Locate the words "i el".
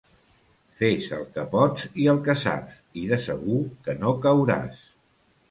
2.05-2.23